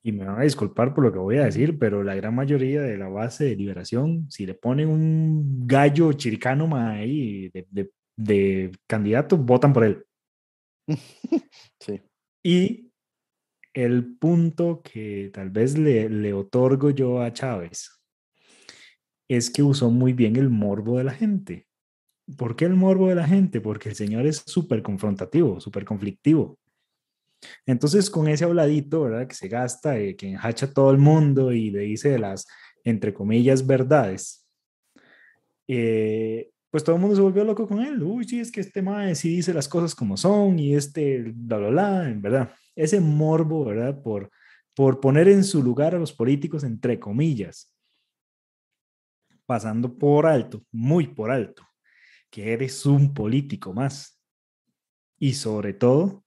[0.04, 2.80] Y me van a disculpar por lo que voy a decir, pero la gran mayoría
[2.80, 8.72] de la base de liberación, si le ponen un gallo chiricano ahí de, de, de
[8.86, 10.04] candidato, votan por él.
[11.80, 12.02] Sí.
[12.42, 12.90] Y
[13.72, 18.00] el punto que tal vez le, le otorgo yo a Chávez
[19.28, 21.66] es que usó muy bien el morbo de la gente.
[22.36, 23.60] ¿Por qué el morbo de la gente?
[23.60, 26.58] Porque el señor es súper confrontativo, súper conflictivo.
[27.66, 29.28] Entonces, con ese habladito, ¿verdad?
[29.28, 32.46] Que se gasta, eh, que enhacha a todo el mundo y le dice las,
[32.84, 34.48] entre comillas, verdades,
[35.68, 38.00] eh, pues todo el mundo se volvió loco con él.
[38.00, 41.58] Uy, sí, es que este mae sí dice las cosas como son y este, bla,
[41.58, 42.52] bla, bla, en verdad.
[42.76, 44.00] Ese morbo, ¿verdad?
[44.00, 44.30] Por,
[44.74, 47.74] por poner en su lugar a los políticos, entre comillas
[49.44, 51.66] pasando por alto, muy por alto,
[52.30, 54.20] que eres un político más.
[55.18, 56.24] Y sobre todo,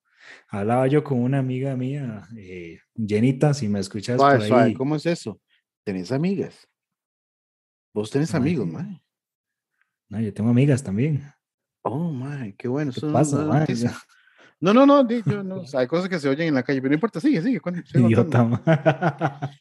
[0.50, 4.74] hablaba yo con una amiga mía, eh, Jenita, si me escuchas por ahí.
[4.74, 5.40] ¿Cómo es eso?
[5.86, 6.68] ¿Tenés amigas?
[7.94, 9.00] ¿Vos tenés amigos, man?
[10.12, 11.24] No, yo tengo amigas también.
[11.84, 12.92] Oh, man, qué bueno.
[12.92, 13.38] ¿Qué pasa,
[14.60, 16.90] no, no, no, no, yo no, hay cosas que se oyen en la calle, pero
[16.90, 17.62] no importa, sigue, sigue.
[17.94, 18.44] Idiota.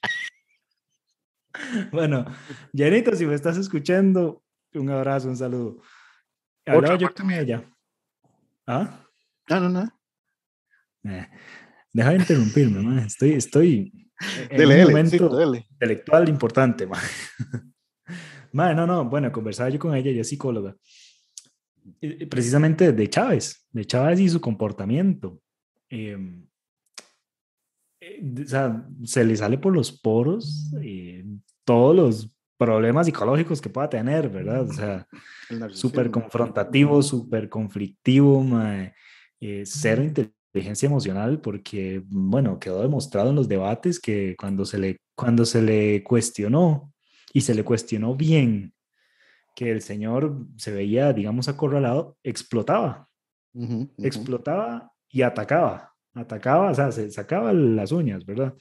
[1.92, 2.26] bueno,
[2.76, 4.42] Janito, si me estás escuchando,
[4.74, 5.82] un abrazo, un saludo.
[6.66, 7.62] Hablaba yo con ella.
[8.66, 9.06] ¿Ah?
[9.48, 9.88] No, no, no.
[11.04, 11.28] Eh,
[11.92, 12.98] deja de interrumpirme, man.
[12.98, 14.10] Estoy, estoy
[14.50, 17.00] en un momento intelectual importante, man.
[18.52, 18.76] Man.
[18.76, 20.76] No, no, bueno, conversaba yo con ella, ella es psicóloga.
[22.28, 25.40] Precisamente de Chávez, de Chávez y su comportamiento.
[25.88, 26.46] Em,
[28.00, 31.24] eh, o sea, se le sale por los poros eh,
[31.64, 34.68] todos los problemas psicológicos que pueda tener, ¿verdad?
[34.68, 35.08] O sea,
[35.70, 38.44] súper confrontativo, súper conflictivo,
[39.40, 44.98] eh, cero inteligencia emocional, porque, bueno, quedó demostrado en los debates que cuando se le,
[45.14, 46.92] cuando se le cuestionó,
[47.32, 48.74] y se le cuestionó bien,
[49.54, 53.08] que el señor se veía, digamos, acorralado, explotaba.
[53.98, 55.92] Explotaba y atacaba.
[56.14, 58.54] Atacaba, o sea, se sacaba las uñas, ¿verdad?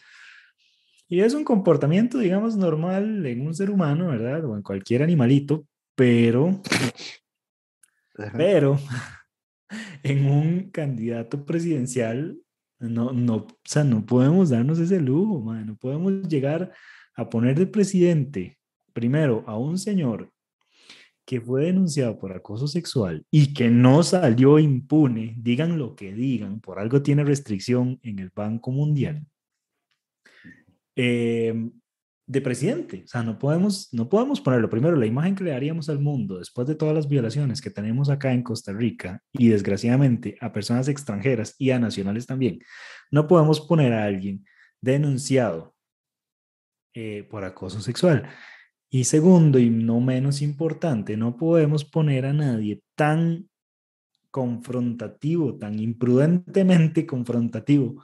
[1.07, 4.45] Y es un comportamiento, digamos, normal en un ser humano, ¿verdad?
[4.45, 5.65] O en cualquier animalito,
[5.95, 6.61] pero,
[8.37, 8.77] pero
[10.03, 12.37] en un candidato presidencial,
[12.77, 15.65] no, no, o sea, no podemos darnos ese lujo, man.
[15.65, 16.71] no podemos llegar
[17.15, 18.58] a poner de presidente,
[18.99, 20.29] primero, a un señor
[21.25, 26.59] que fue denunciado por acoso sexual y que no salió impune, digan lo que digan,
[26.59, 29.25] por algo tiene restricción en el Banco Mundial
[30.97, 31.69] eh,
[32.27, 33.03] de presidente.
[33.05, 34.69] O sea, no podemos, no podemos ponerlo.
[34.69, 38.09] Primero, la imagen que le daríamos al mundo después de todas las violaciones que tenemos
[38.09, 42.59] acá en Costa Rica y desgraciadamente a personas extranjeras y a nacionales también.
[43.11, 44.45] No podemos poner a alguien
[44.81, 45.73] denunciado
[46.93, 48.27] eh, por acoso sexual.
[48.89, 53.49] Y segundo, y no menos importante, no podemos poner a nadie tan
[54.31, 58.03] confrontativo, tan imprudentemente confrontativo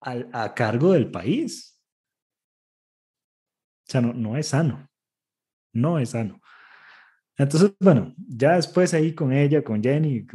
[0.00, 1.80] a cargo del país.
[3.88, 4.88] O sea, no, no es sano.
[5.72, 6.40] No es sano.
[7.36, 10.26] Entonces, bueno, ya después ahí con ella, con Jenny,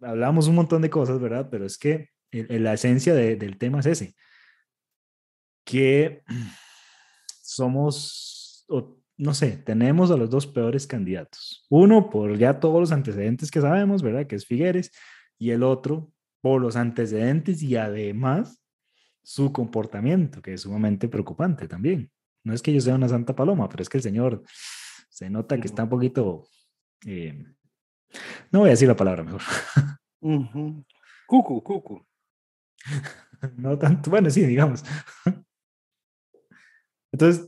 [0.00, 1.48] hablamos un montón de cosas, ¿verdad?
[1.50, 4.14] Pero es que la esencia del tema es ese,
[5.64, 6.22] que
[7.42, 8.41] somos,
[9.16, 11.66] no sé, tenemos a los dos peores candidatos.
[11.68, 14.26] Uno por ya todos los antecedentes que sabemos, ¿verdad?
[14.26, 14.90] Que es Figueres,
[15.38, 18.60] y el otro por los antecedentes y además
[19.22, 22.10] su comportamiento, que es sumamente preocupante también.
[22.44, 24.42] No es que yo sea una santa paloma, pero es que el señor
[25.08, 26.48] se nota que está un poquito...
[27.06, 27.44] Eh,
[28.50, 29.42] no voy a decir la palabra mejor.
[31.26, 32.06] Cucu, cucu.
[33.56, 34.84] no tanto, bueno, sí, digamos.
[37.12, 37.46] Entonces,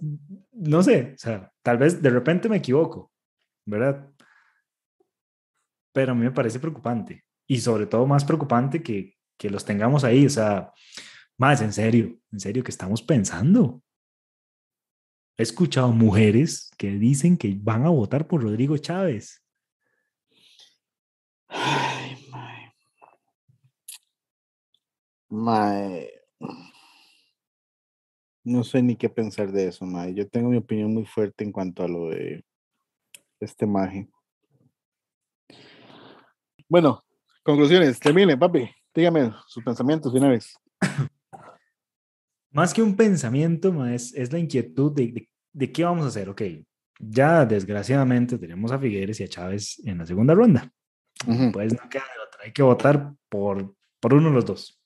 [0.53, 3.11] no sé, o sea, tal vez de repente me equivoco,
[3.65, 4.11] ¿verdad?
[5.93, 10.05] Pero a mí me parece preocupante y sobre todo más preocupante que, que los tengamos
[10.05, 10.73] ahí, o sea,
[11.39, 13.83] más en serio, en serio que estamos pensando.
[15.37, 19.43] He escuchado mujeres que dicen que van a votar por Rodrigo Chávez.
[21.49, 22.17] Ay,
[25.31, 26.11] mae.
[28.45, 30.15] No sé ni qué pensar de eso, mae.
[30.15, 32.45] Yo tengo mi opinión muy fuerte en cuanto a lo de
[33.41, 34.09] este maje.
[36.69, 37.03] Bueno,
[37.43, 37.99] conclusiones.
[37.99, 38.69] Termine, papi.
[38.95, 40.55] Dígame sus pensamientos finales.
[42.53, 46.29] Más que un pensamiento, es, es la inquietud de, de, qué vamos a hacer.
[46.29, 46.43] Ok,
[47.01, 50.71] ya desgraciadamente tenemos a Figueres y a Chávez en la segunda ronda.
[51.53, 54.84] Pues no queda de otra, hay que votar por, por uno de los dos.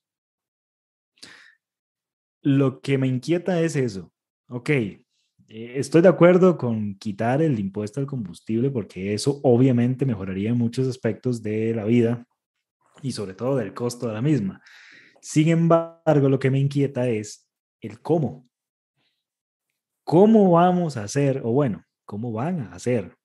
[2.42, 4.12] Lo que me inquieta es eso.
[4.48, 5.04] Ok, eh,
[5.48, 11.42] estoy de acuerdo con quitar el impuesto al combustible porque eso obviamente mejoraría muchos aspectos
[11.42, 12.26] de la vida
[13.02, 14.62] y sobre todo del costo de la misma.
[15.20, 17.48] Sin embargo, lo que me inquieta es
[17.80, 18.48] el cómo.
[20.04, 23.16] ¿Cómo vamos a hacer, o bueno, cómo van a hacer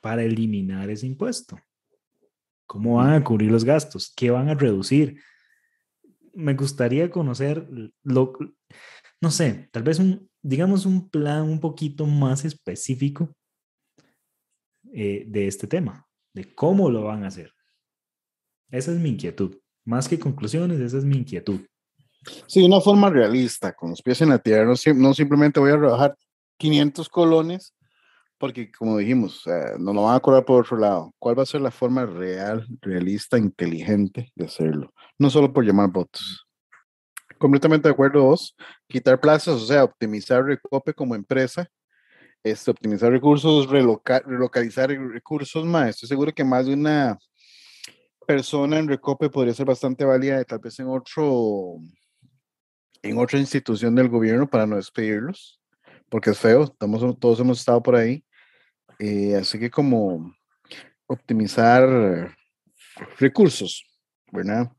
[0.00, 1.58] para eliminar ese impuesto?
[2.66, 4.12] ¿Cómo van a cubrir los gastos?
[4.14, 5.20] ¿Qué van a reducir?
[6.34, 7.68] Me gustaría conocer
[8.02, 8.32] lo,
[9.20, 13.34] no sé, tal vez un, digamos, un plan un poquito más específico
[14.92, 17.52] eh, de este tema, de cómo lo van a hacer.
[18.70, 19.56] Esa es mi inquietud.
[19.84, 21.60] Más que conclusiones, esa es mi inquietud.
[22.46, 24.72] Sí, una forma realista, con los pies en la tierra.
[24.94, 26.16] No, simplemente voy a rebajar
[26.58, 27.74] 500 colones,
[28.40, 29.44] porque como dijimos,
[29.78, 31.14] no lo van a cobrar por otro lado.
[31.18, 34.94] ¿Cuál va a ser la forma real, realista, inteligente de hacerlo?
[35.18, 36.48] No solo por llamar votos.
[37.38, 38.56] Completamente de acuerdo vos.
[38.88, 41.68] Quitar plazas, o sea, optimizar Recope como empresa,
[42.42, 45.90] este, optimizar recursos, relocalizar recursos más.
[45.90, 47.18] Estoy seguro que más de una
[48.26, 51.76] persona en Recope podría ser bastante válida, tal vez en otro
[53.02, 55.60] en otra institución del gobierno para no despedirlos,
[56.08, 58.24] porque es feo, estamos, todos hemos estado por ahí.
[59.00, 60.34] Eh, así que como
[61.06, 62.36] optimizar
[63.18, 63.84] recursos,
[64.30, 64.70] ¿verdad?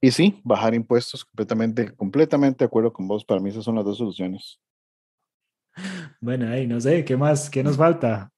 [0.00, 3.24] Y sí, bajar impuestos completamente, completamente de acuerdo con vos.
[3.24, 4.60] Para mí esas son las dos soluciones.
[6.20, 7.50] Bueno, ahí no sé, ¿qué más?
[7.50, 8.30] ¿Qué nos falta?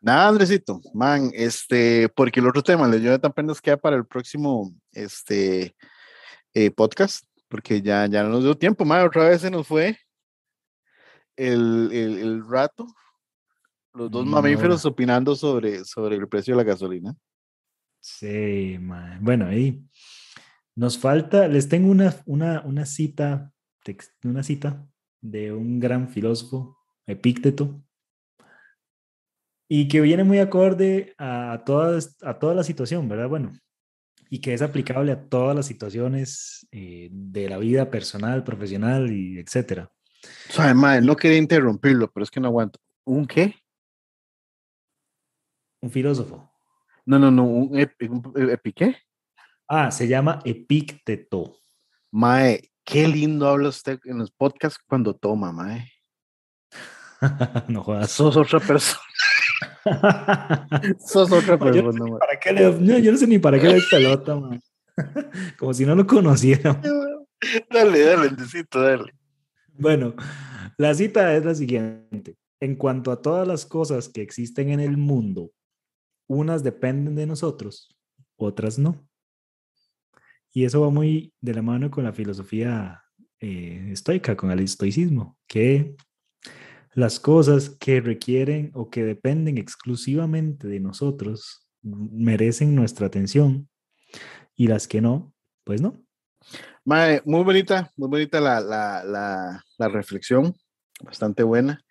[0.00, 4.06] Nada, Andresito, man, este, porque el otro tema, le yo tan nos queda para el
[4.06, 5.76] próximo, este,
[6.54, 9.98] eh, podcast porque ya, ya no nos dio tiempo, más otra vez se nos fue
[11.36, 12.86] el, el, el rato,
[13.96, 17.14] los dos mamíferos opinando sobre, sobre el precio de la gasolina.
[18.00, 19.18] Sí, man.
[19.20, 19.82] bueno, ahí
[20.76, 23.52] nos falta, les tengo una, una, una cita,
[24.22, 24.86] una cita
[25.20, 26.76] de un gran filósofo,
[27.06, 27.82] Epícteto,
[29.68, 33.28] y que viene muy acorde a, toda, a toda la situación, ¿verdad?
[33.28, 33.52] Bueno,
[34.28, 39.38] y que es aplicable a todas las situaciones eh, de la vida personal, profesional y
[39.38, 39.90] etcétera.
[40.50, 42.78] O sea, no quería interrumpirlo, pero es que no aguanto.
[43.04, 43.54] ¿Un qué?
[45.86, 46.50] Un filósofo.
[47.04, 48.96] No, no, no, un, epiqué.
[49.68, 51.58] Ah, se llama Epícteto.
[52.10, 55.88] Mae, qué lindo habla usted en los podcasts cuando toma, Mae.
[57.68, 58.10] no jodas.
[58.10, 59.00] Sos otra persona.
[61.06, 63.80] Sos otra persona, yo, no para qué le, yo no sé ni para qué le
[63.88, 64.60] pelota, man.
[65.56, 66.82] Como si no lo conociera.
[67.70, 69.14] Dale, dale, necesito, dale.
[69.72, 70.16] Bueno,
[70.78, 72.34] la cita es la siguiente.
[72.58, 75.52] En cuanto a todas las cosas que existen en el mundo,
[76.26, 77.96] unas dependen de nosotros,
[78.36, 79.06] otras no.
[80.52, 83.02] Y eso va muy de la mano con la filosofía
[83.40, 85.94] eh, estoica, con el estoicismo, que
[86.94, 93.68] las cosas que requieren o que dependen exclusivamente de nosotros merecen nuestra atención
[94.56, 96.02] y las que no, pues no.
[96.86, 100.54] muy bonita, muy bonita la, la, la, la, reflexión,
[101.04, 101.84] bastante buena.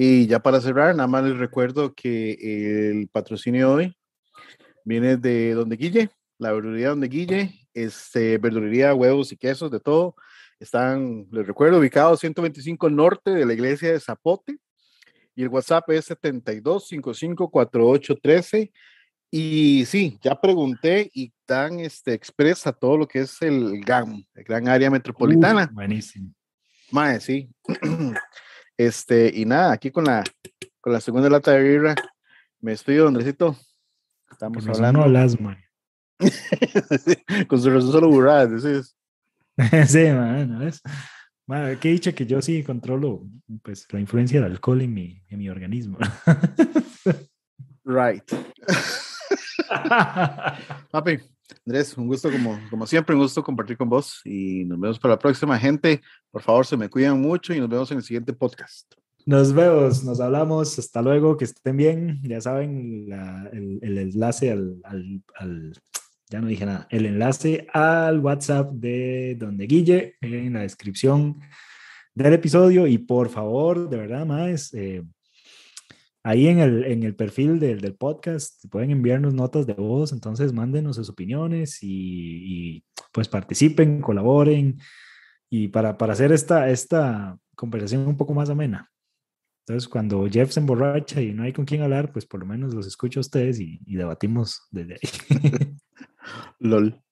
[0.00, 3.98] Y ya para cerrar, nada más les recuerdo que el patrocinio hoy
[4.84, 10.14] viene de Donde Guille, la verdulería Donde Guille, este, verdulería, huevos y quesos, de todo.
[10.60, 14.58] Están, les recuerdo, ubicados 125 norte de la iglesia de Zapote.
[15.34, 18.70] Y el WhatsApp es 72 55 4813
[19.32, 24.44] y sí, ya pregunté y dan este, expresa todo lo que es el GAM, el
[24.44, 25.68] gran área metropolitana.
[25.72, 26.32] buenísimo.
[26.92, 27.50] Mae, sí.
[28.78, 30.22] Este, y nada, aquí con la,
[30.80, 31.96] con la segunda lata de birra,
[32.60, 33.56] me despido, Andresito.
[34.30, 35.00] Estamos hablando.
[35.00, 35.58] No las, man.
[37.48, 38.96] con su razón solo burradas, decís.
[39.88, 40.80] sí, man, ¿ves?
[41.46, 43.26] Man, qué dicha que yo sí controlo
[43.62, 45.98] pues, la influencia del alcohol en mi, en mi organismo.
[47.84, 48.30] right.
[50.92, 51.18] Papi,
[51.66, 55.14] Andrés, un gusto como, como siempre, un gusto compartir con vos y nos vemos para
[55.14, 55.58] la próxima.
[55.58, 58.92] Gente, por favor, se me cuidan mucho y nos vemos en el siguiente podcast.
[59.26, 62.20] Nos vemos, nos hablamos, hasta luego, que estén bien.
[62.22, 63.08] Ya saben,
[63.52, 65.72] el, el, enlace al, al, al,
[66.30, 71.40] ya no dije nada, el enlace al WhatsApp de Donde Guille en la descripción
[72.14, 75.04] del episodio y por favor, de verdad, más, eh,
[76.28, 80.52] ahí en el, en el perfil del, del, podcast pueden enviarnos notas de voz, entonces
[80.52, 81.88] mándenos sus opiniones y,
[82.76, 84.78] y pues participen, colaboren
[85.48, 88.90] y para, para hacer esta, esta conversación un poco más amena.
[89.66, 92.74] Entonces, cuando Jeff se emborracha y no hay con quién hablar, pues por lo menos
[92.74, 95.76] los escucho a ustedes y, y debatimos desde ahí.
[96.58, 97.02] LOL.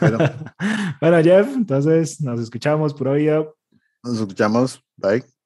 [0.00, 0.18] bueno.
[1.00, 3.26] bueno, Jeff, entonces nos escuchamos por hoy.
[4.04, 4.80] Nos escuchamos.
[4.96, 5.37] Bye.